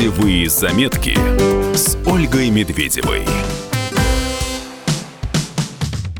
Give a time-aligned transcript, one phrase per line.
[0.00, 1.14] Путевые заметки
[1.76, 3.22] с Ольгой Медведевой.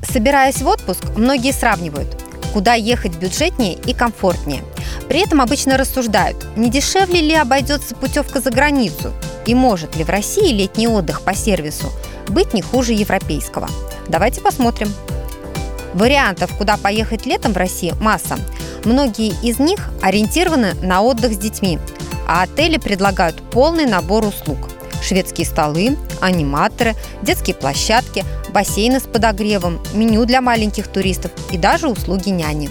[0.03, 2.15] Собираясь в отпуск, многие сравнивают,
[2.53, 4.63] куда ехать бюджетнее и комфортнее.
[5.09, 9.15] При этом обычно рассуждают, не дешевле ли обойдется путевка за границу
[9.47, 11.91] и может ли в России летний отдых по сервису
[12.29, 13.71] быть не хуже европейского.
[14.09, 14.93] Давайте посмотрим.
[15.95, 18.39] Вариантов, куда поехать летом в России, масса.
[18.85, 21.79] Многие из них ориентированы на отдых с детьми,
[22.31, 24.57] а отели предлагают полный набор услуг.
[25.03, 32.29] Шведские столы, аниматоры, детские площадки, бассейны с подогревом, меню для маленьких туристов и даже услуги
[32.29, 32.71] няни.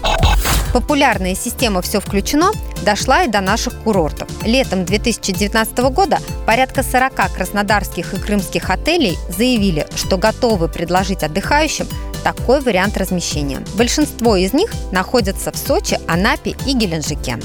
[0.72, 2.52] Популярная система «Все включено»
[2.84, 4.30] дошла и до наших курортов.
[4.45, 11.88] Летом 2019 года порядка 40 краснодарских и крымских отелей заявили, что готовы предложить отдыхающим
[12.23, 13.62] такой вариант размещения.
[13.73, 17.39] Большинство из них находятся в Сочи, Анапе и Геленджике.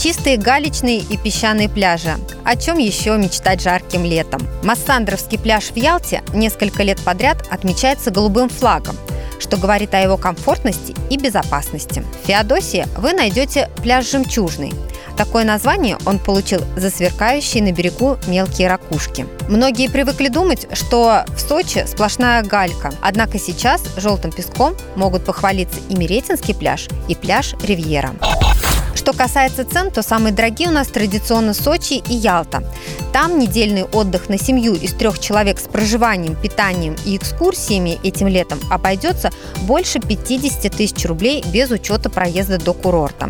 [0.00, 2.14] Чистые галечные и песчаные пляжи.
[2.42, 4.40] О чем еще мечтать жарким летом?
[4.62, 8.96] Массандровский пляж в Ялте несколько лет подряд отмечается голубым флагом,
[9.38, 12.02] что говорит о его комфортности и безопасности.
[12.22, 14.72] В Феодосии вы найдете пляж «Жемчужный»,
[15.18, 19.26] Такое название он получил за сверкающие на берегу мелкие ракушки.
[19.50, 25.94] Многие привыкли думать, что в Сочи сплошная галька, однако сейчас желтым песком могут похвалиться и
[25.94, 28.14] Меретинский пляж, и пляж Ривьера.
[29.10, 32.62] Что касается цен, то самые дорогие у нас традиционно Сочи и Ялта.
[33.12, 38.60] Там недельный отдых на семью из трех человек с проживанием, питанием и экскурсиями этим летом
[38.70, 39.30] обойдется
[39.62, 43.28] больше 50 тысяч рублей без учета проезда до курорта.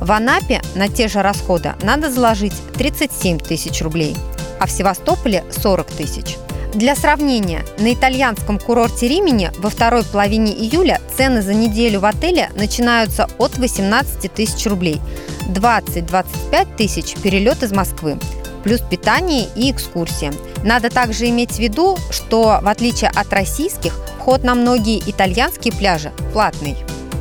[0.00, 4.16] В Анапе на те же расходы надо заложить 37 тысяч рублей,
[4.60, 6.36] а в Севастополе 40 тысяч.
[6.76, 12.50] Для сравнения, на итальянском курорте Римени во второй половине июля цены за неделю в отеле
[12.54, 15.00] начинаются от 18 тысяч рублей.
[15.48, 18.18] 20-25 тысяч– перелет из Москвы
[18.62, 20.32] плюс питание и экскурсии.
[20.64, 26.12] Надо также иметь в виду, что в отличие от российских, вход на многие итальянские пляжи
[26.32, 26.76] платный.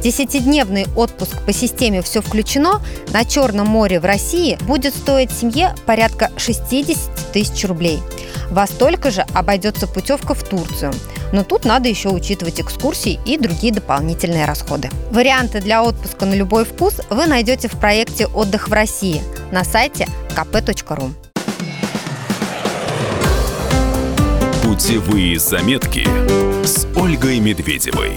[0.05, 2.79] Десятидневный отпуск по системе «Все включено»
[3.11, 7.99] на Черном море в России будет стоить семье порядка 60 тысяч рублей–
[8.49, 10.93] во столько же обойдется путевка в Турцию.
[11.33, 14.89] Но тут надо еще учитывать экскурсии и другие дополнительные расходы.
[15.11, 19.21] Варианты для отпуска на любой вкус вы найдете в проекте «Отдых в России»
[19.51, 21.11] на сайте kp.ru.
[24.63, 26.07] Путевые заметки
[26.63, 28.11] с Ольгой Медведевой.